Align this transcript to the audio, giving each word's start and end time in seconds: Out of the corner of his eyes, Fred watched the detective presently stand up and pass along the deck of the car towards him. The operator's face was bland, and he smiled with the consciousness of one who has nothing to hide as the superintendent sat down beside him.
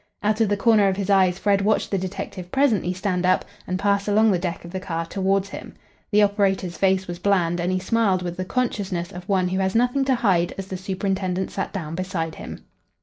Out 0.23 0.41
of 0.41 0.49
the 0.49 0.57
corner 0.57 0.87
of 0.87 0.97
his 0.97 1.11
eyes, 1.11 1.37
Fred 1.37 1.61
watched 1.61 1.91
the 1.91 1.97
detective 1.99 2.51
presently 2.51 2.91
stand 2.91 3.23
up 3.23 3.45
and 3.67 3.77
pass 3.77 4.07
along 4.07 4.31
the 4.31 4.39
deck 4.39 4.65
of 4.65 4.71
the 4.71 4.79
car 4.79 5.05
towards 5.05 5.49
him. 5.49 5.75
The 6.09 6.23
operator's 6.23 6.75
face 6.75 7.05
was 7.07 7.19
bland, 7.19 7.59
and 7.59 7.71
he 7.71 7.77
smiled 7.77 8.23
with 8.23 8.35
the 8.35 8.43
consciousness 8.43 9.11
of 9.11 9.29
one 9.29 9.49
who 9.49 9.59
has 9.59 9.75
nothing 9.75 10.03
to 10.05 10.15
hide 10.15 10.55
as 10.57 10.69
the 10.69 10.75
superintendent 10.77 11.51
sat 11.51 11.71
down 11.71 11.93
beside 11.93 12.33
him. 12.33 12.65